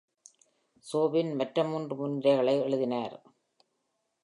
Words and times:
சோபின் 0.93 1.35
மற்ற 1.35 1.63
மூன்று 1.63 1.95
முன்னுரைகளை 1.95 2.61
எழுதினார். 2.61 3.15